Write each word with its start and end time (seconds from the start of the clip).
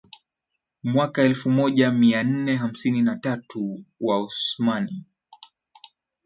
Mwaka 0.83 1.23
elfumoja 1.23 1.91
mianne 1.91 2.55
hamsini 2.55 3.01
na 3.01 3.15
tatu 3.15 3.85
Waosmani 3.99 5.03